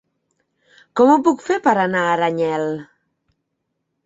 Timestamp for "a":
2.07-2.15